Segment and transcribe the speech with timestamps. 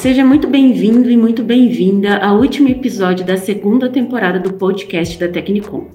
[0.00, 5.28] Seja muito bem-vindo e muito bem-vinda ao último episódio da segunda temporada do podcast da
[5.28, 5.90] Tecnicom.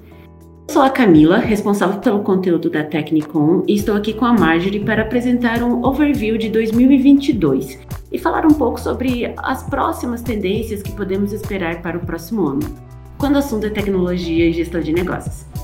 [0.67, 4.85] Eu sou a Camila, responsável pelo conteúdo da Tecnicom, e estou aqui com a Marjorie
[4.85, 7.79] para apresentar um overview de 2022
[8.11, 12.77] e falar um pouco sobre as próximas tendências que podemos esperar para o próximo ano,
[13.17, 15.54] quando o assunto é tecnologia e gestão de negócios.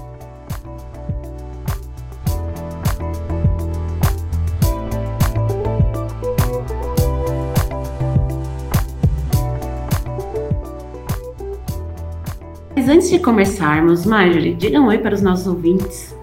[13.01, 16.15] Antes de começarmos, Marjorie, diga um oi para os nossos ouvintes.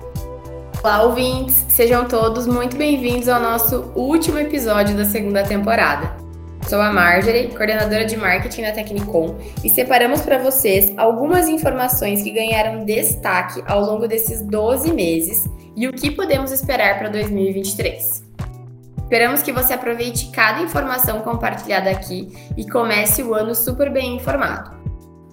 [0.80, 1.64] Olá, ouvintes!
[1.68, 6.14] Sejam todos muito bem-vindos ao nosso último episódio da segunda temporada.
[6.68, 12.30] Sou a Marjorie, coordenadora de marketing da Tecnicom, e separamos para vocês algumas informações que
[12.30, 18.22] ganharam destaque ao longo desses 12 meses e o que podemos esperar para 2023.
[19.02, 24.78] Esperamos que você aproveite cada informação compartilhada aqui e comece o ano super bem informado.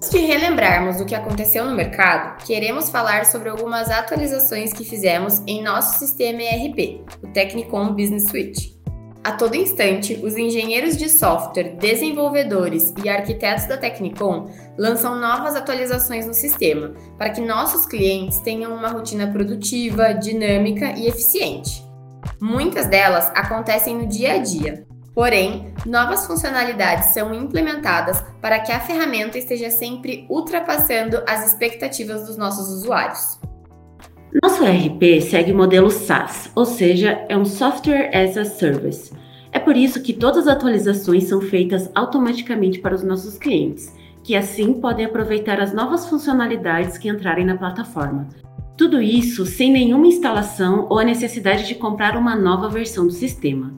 [0.06, 5.42] Antes de relembrarmos o que aconteceu no mercado, queremos falar sobre algumas atualizações que fizemos
[5.48, 8.80] em nosso sistema ERP, o Technicom Business Suite.
[9.24, 14.48] A todo instante, os engenheiros de software, desenvolvedores e arquitetos da Technicom
[14.78, 21.08] lançam novas atualizações no sistema para que nossos clientes tenham uma rotina produtiva, dinâmica e
[21.08, 21.84] eficiente.
[22.40, 28.82] Muitas delas acontecem no dia a dia, Porém, novas funcionalidades são implementadas para que a
[28.82, 33.40] ferramenta esteja sempre ultrapassando as expectativas dos nossos usuários.
[34.44, 39.14] Nosso ERP segue o modelo SaaS, ou seja, é um Software as a Service.
[39.54, 44.36] É por isso que todas as atualizações são feitas automaticamente para os nossos clientes, que
[44.36, 48.28] assim podem aproveitar as novas funcionalidades que entrarem na plataforma.
[48.78, 53.74] Tudo isso sem nenhuma instalação ou a necessidade de comprar uma nova versão do sistema.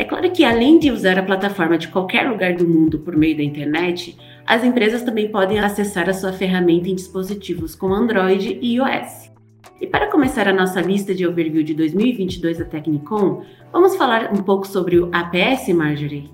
[0.00, 3.36] É claro que, além de usar a plataforma de qualquer lugar do mundo por meio
[3.36, 4.16] da internet,
[4.46, 9.30] as empresas também podem acessar a sua ferramenta em dispositivos com Android e iOS.
[9.78, 14.42] E para começar a nossa lista de overview de 2022 da Technicom, vamos falar um
[14.42, 16.30] pouco sobre o APS, Marjorie?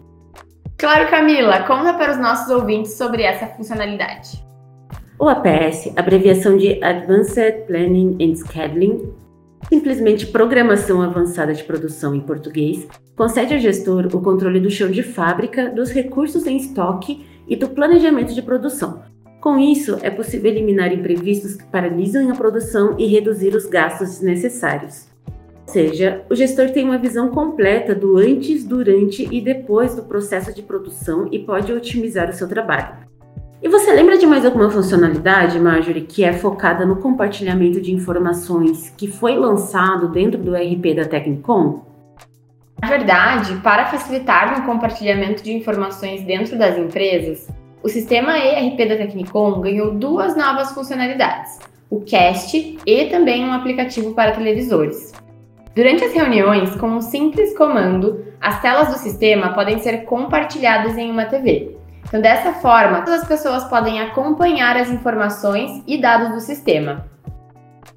[0.78, 1.65] Claro, Camila!
[1.65, 4.47] Conta para os nossos ouvintes sobre essa funcionalidade.
[5.19, 9.12] O APS, abreviação de Advanced Planning and Scheduling,
[9.69, 15.03] simplesmente Programação Avançada de Produção em português, concede ao gestor o controle do chão de
[15.03, 19.03] fábrica, dos recursos em estoque e do planejamento de produção.
[19.41, 25.09] Com isso, é possível eliminar imprevistos que paralisam a produção e reduzir os gastos desnecessários.
[25.66, 30.54] Ou seja, o gestor tem uma visão completa do antes, durante e depois do processo
[30.54, 33.06] de produção e pode otimizar o seu trabalho.
[33.62, 38.93] E você lembra de mais alguma funcionalidade, Marjorie, que é focada no compartilhamento de informações
[38.97, 41.81] que foi lançado dentro do RP da Technicom?
[42.83, 47.49] Na verdade, para facilitar o compartilhamento de informações dentro das empresas,
[47.83, 51.59] o sistema ERP da Technicom ganhou duas novas funcionalidades:
[51.89, 55.15] o Cast e também um aplicativo para televisores.
[55.75, 61.11] Durante as reuniões, com um simples comando, as telas do sistema podem ser compartilhadas em
[61.11, 61.77] uma TV.
[62.06, 67.05] Então, dessa forma, todas as pessoas podem acompanhar as informações e dados do sistema.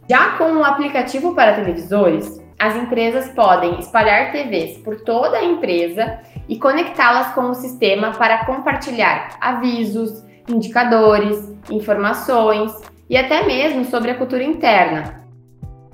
[0.09, 6.19] Já com o aplicativo para televisores, as empresas podem espalhar TVs por toda a empresa
[6.47, 12.73] e conectá-las com o sistema para compartilhar avisos, indicadores, informações
[13.07, 15.23] e até mesmo sobre a cultura interna.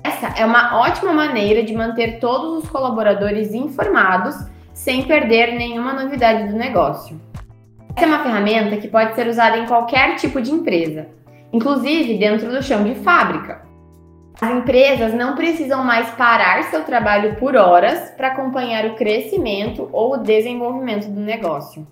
[0.02, 4.34] Essa é uma ótima maneira de manter todos os colaboradores informados
[4.72, 7.20] sem perder nenhuma novidade do negócio.
[7.96, 11.08] Essa é uma ferramenta que pode ser usada em qualquer tipo de empresa,
[11.50, 13.62] inclusive dentro do chão de fábrica.
[14.38, 20.12] As empresas não precisam mais parar seu trabalho por horas para acompanhar o crescimento ou
[20.12, 21.86] o desenvolvimento do negócio.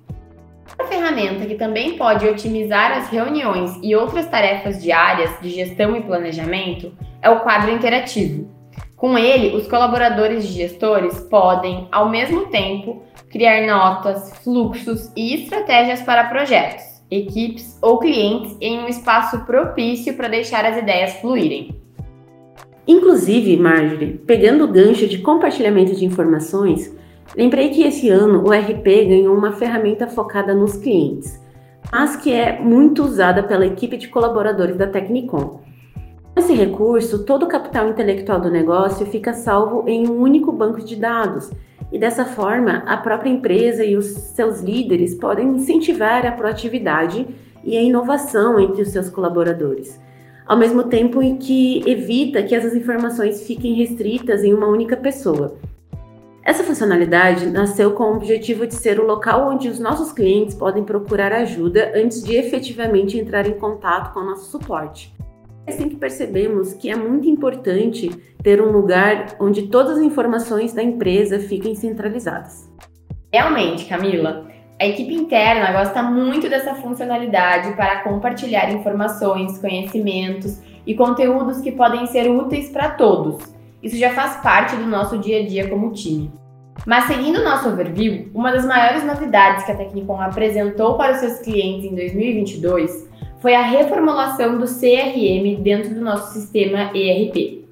[0.78, 6.02] Outra ferramenta que também pode otimizar as reuniões e outras tarefas diárias de gestão e
[6.02, 6.92] planejamento
[7.22, 8.52] é o quadro interativo.
[8.94, 13.02] Com ele, os colaboradores de gestores podem, ao mesmo tempo,
[13.34, 20.28] criar notas, fluxos e estratégias para projetos, equipes ou clientes em um espaço propício para
[20.28, 21.74] deixar as ideias fluírem.
[22.86, 26.96] Inclusive, Marjorie, pegando o gancho de compartilhamento de informações,
[27.36, 31.42] lembrei que esse ano o RP ganhou uma ferramenta focada nos clientes,
[31.90, 35.58] mas que é muito usada pela equipe de colaboradores da Technicom.
[36.32, 40.84] Com esse recurso, todo o capital intelectual do negócio fica salvo em um único banco
[40.84, 41.50] de dados
[41.92, 47.26] e dessa forma, a própria empresa e os seus líderes podem incentivar a proatividade
[47.62, 50.00] e a inovação entre os seus colaboradores,
[50.46, 55.56] ao mesmo tempo em que evita que essas informações fiquem restritas em uma única pessoa.
[56.42, 60.84] Essa funcionalidade nasceu com o objetivo de ser o local onde os nossos clientes podem
[60.84, 65.13] procurar ajuda antes de efetivamente entrar em contato com o nosso suporte.
[65.66, 68.10] Assim que percebemos que é muito importante
[68.42, 72.70] ter um lugar onde todas as informações da empresa fiquem centralizadas.
[73.32, 74.46] Realmente, Camila,
[74.80, 82.06] a equipe interna gosta muito dessa funcionalidade para compartilhar informações, conhecimentos e conteúdos que podem
[82.06, 86.32] ser úteis para todos isso já faz parte do nosso dia a dia como time.
[86.86, 91.18] Mas seguindo o nosso overview, uma das maiores novidades que a Technicom apresentou para os
[91.18, 93.10] seus clientes em 2022
[93.44, 97.62] foi a reformulação do CRM dentro do nosso sistema ERP.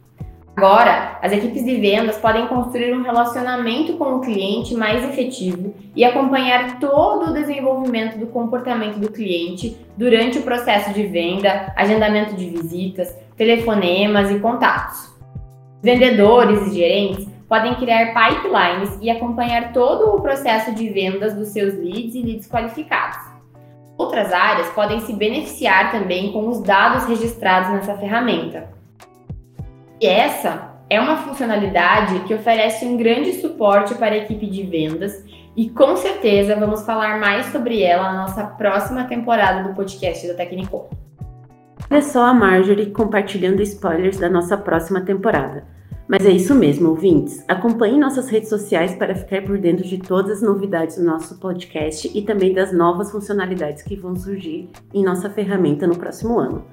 [0.55, 6.05] Agora, as equipes de vendas podem construir um relacionamento com o cliente mais efetivo e
[6.05, 12.51] acompanhar todo o desenvolvimento do comportamento do cliente durante o processo de venda, agendamento de
[12.51, 15.11] visitas, telefonemas e contatos.
[15.83, 21.73] Vendedores e gerentes podem criar pipelines e acompanhar todo o processo de vendas dos seus
[21.73, 23.32] leads e leads qualificados.
[24.13, 28.69] Outras áreas podem se beneficiar também com os dados registrados nessa ferramenta.
[29.99, 35.25] E essa é uma funcionalidade que oferece um grande suporte para a equipe de vendas
[35.57, 40.35] e com certeza vamos falar mais sobre ela na nossa próxima temporada do podcast da
[40.35, 40.91] Tecnicom.
[41.91, 45.65] Olha só a Marjorie compartilhando spoilers da nossa próxima temporada.
[46.09, 47.45] Mas é isso mesmo, ouvintes.
[47.49, 52.11] Acompanhe nossas redes sociais para ficar por dentro de todas as novidades do nosso podcast
[52.13, 56.65] e também das novas funcionalidades que vão surgir em nossa ferramenta no próximo ano.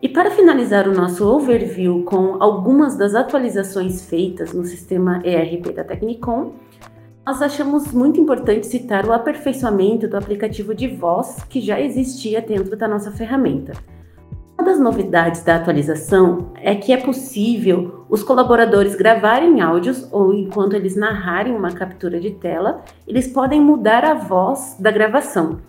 [0.00, 5.82] E para finalizar o nosso overview com algumas das atualizações feitas no sistema ERP da
[5.82, 6.52] Technicom,
[7.26, 12.76] nós achamos muito importante citar o aperfeiçoamento do aplicativo de voz que já existia dentro
[12.76, 13.72] da nossa ferramenta.
[14.58, 20.74] Uma das novidades da atualização é que é possível os colaboradores gravarem áudios ou enquanto
[20.74, 25.60] eles narrarem uma captura de tela, eles podem mudar a voz da gravação.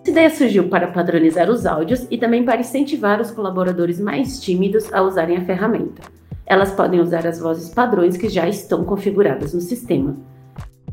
[0.00, 4.90] Essa ideia surgiu para padronizar os áudios e também para incentivar os colaboradores mais tímidos
[4.94, 6.00] a usarem a ferramenta.
[6.46, 10.16] Elas podem usar as vozes padrões que já estão configuradas no sistema.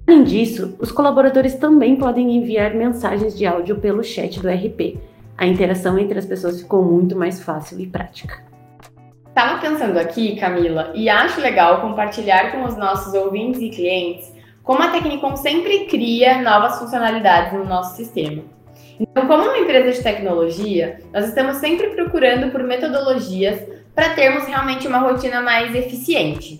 [0.05, 4.97] Além disso, os colaboradores também podem enviar mensagens de áudio pelo chat do RP,
[5.39, 8.43] a interação entre as pessoas ficou muito mais fácil e prática.
[9.25, 14.83] Estava pensando aqui, Camila, e acho legal compartilhar com os nossos ouvintes e clientes como
[14.83, 18.43] a Tecnicom sempre cria novas funcionalidades no nosso sistema.
[18.99, 23.61] Então, como uma empresa de tecnologia, nós estamos sempre procurando por metodologias
[23.95, 26.59] para termos realmente uma rotina mais eficiente.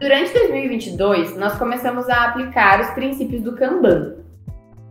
[0.00, 4.23] Durante 2022, nós começamos a aplicar os princípios do Kanban,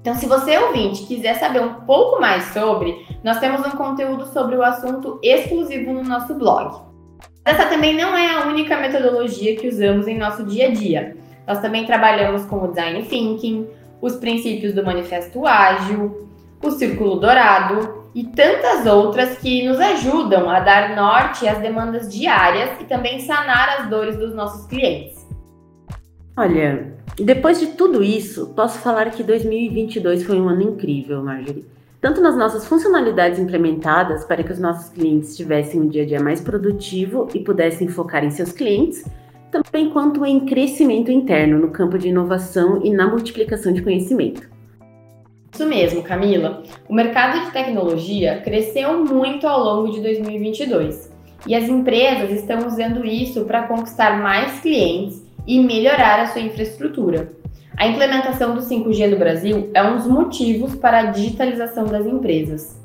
[0.03, 4.57] então, se você ouvinte quiser saber um pouco mais sobre, nós temos um conteúdo sobre
[4.57, 6.81] o assunto exclusivo no nosso blog.
[7.45, 11.15] Essa também não é a única metodologia que usamos em nosso dia a dia.
[11.47, 13.65] Nós também trabalhamos com o design thinking,
[14.01, 16.27] os princípios do manifesto ágil,
[16.61, 22.71] o círculo dourado e tantas outras que nos ajudam a dar norte às demandas diárias
[22.81, 25.22] e também sanar as dores dos nossos clientes.
[26.35, 31.65] Olha, depois de tudo isso, posso falar que 2022 foi um ano incrível, Marjorie.
[32.01, 36.19] Tanto nas nossas funcionalidades implementadas para que os nossos clientes tivessem um dia a dia
[36.19, 39.05] mais produtivo e pudessem focar em seus clientes,
[39.51, 44.49] também quanto em crescimento interno no campo de inovação e na multiplicação de conhecimento.
[45.53, 46.63] Isso mesmo, Camila.
[46.89, 51.13] O mercado de tecnologia cresceu muito ao longo de 2022
[51.45, 57.31] e as empresas estão usando isso para conquistar mais clientes e melhorar a sua infraestrutura.
[57.75, 62.79] A implementação do 5G no Brasil é um dos motivos para a digitalização das empresas.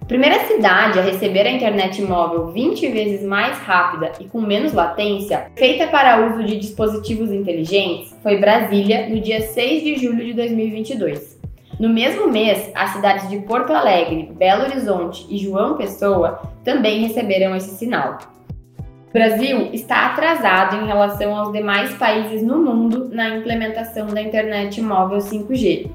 [0.00, 4.74] A primeira cidade a receber a internet móvel 20 vezes mais rápida e com menos
[4.74, 10.34] latência, feita para uso de dispositivos inteligentes, foi Brasília, no dia 6 de julho de
[10.34, 11.40] 2022.
[11.80, 17.56] No mesmo mês, as cidades de Porto Alegre, Belo Horizonte e João Pessoa também receberam
[17.56, 18.18] esse sinal.
[19.14, 25.18] Brasil está atrasado em relação aos demais países no mundo na implementação da internet móvel
[25.18, 25.88] 5G.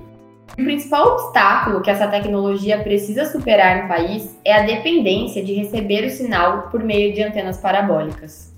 [0.53, 6.05] O principal obstáculo que essa tecnologia precisa superar no país é a dependência de receber
[6.05, 8.55] o sinal por meio de antenas parabólicas.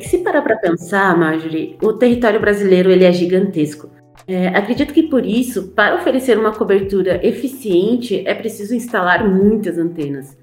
[0.00, 3.88] Se parar para pensar, Marjorie, o território brasileiro ele é gigantesco.
[4.26, 10.36] É, acredito que por isso, para oferecer uma cobertura eficiente, é preciso instalar muitas antenas.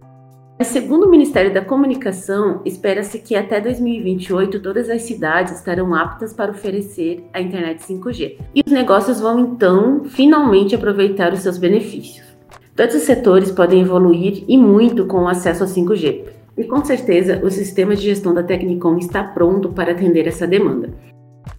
[0.63, 6.51] Segundo o Ministério da Comunicação, espera-se que até 2028 todas as cidades estarão aptas para
[6.51, 8.37] oferecer a internet 5G.
[8.55, 12.25] E os negócios vão então finalmente aproveitar os seus benefícios.
[12.75, 16.23] Todos os setores podem evoluir e muito com o acesso a 5G.
[16.57, 20.91] E com certeza o sistema de gestão da Tecnicom está pronto para atender essa demanda.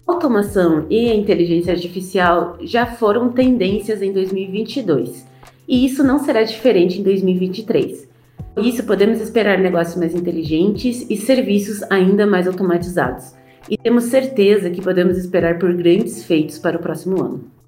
[0.05, 5.25] automação e a inteligência artificial já foram tendências em 2022,
[5.67, 8.08] e isso não será diferente em 2023.
[8.53, 13.33] Por isso, podemos esperar negócios mais inteligentes e serviços ainda mais automatizados.
[13.69, 17.59] E temos certeza que podemos esperar por grandes feitos para o próximo ano.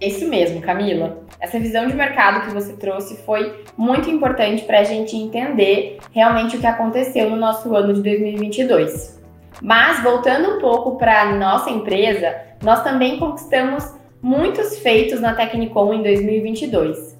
[0.00, 1.24] É isso mesmo, Camila.
[1.40, 6.56] Essa visão de mercado que você trouxe foi muito importante para a gente entender realmente
[6.56, 9.20] o que aconteceu no nosso ano de 2022.
[9.60, 12.32] Mas, voltando um pouco para a nossa empresa,
[12.62, 13.92] nós também conquistamos
[14.22, 17.17] muitos feitos na Tecnicom em 2022.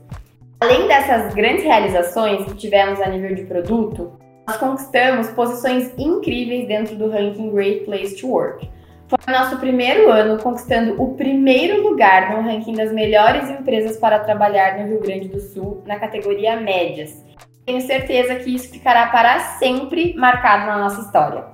[0.60, 6.96] Além dessas grandes realizações que tivemos a nível de produto, nós conquistamos posições incríveis dentro
[6.96, 8.68] do ranking Great Place to Work.
[9.06, 14.78] Foi nosso primeiro ano conquistando o primeiro lugar no ranking das melhores empresas para trabalhar
[14.78, 17.24] no Rio Grande do Sul, na categoria Médias.
[17.64, 21.44] Tenho certeza que isso ficará para sempre marcado na nossa história.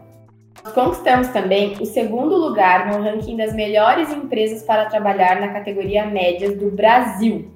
[0.65, 6.07] Nós conquistamos também o segundo lugar no ranking das melhores empresas para trabalhar na categoria
[6.07, 7.53] Médias do Brasil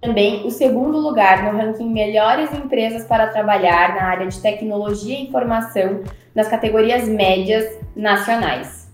[0.00, 5.24] também o segundo lugar no ranking Melhores Empresas para Trabalhar na área de Tecnologia e
[5.24, 6.02] Informação
[6.34, 8.88] nas categorias médias nacionais.